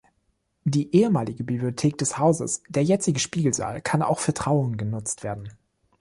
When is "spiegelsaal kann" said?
3.19-4.01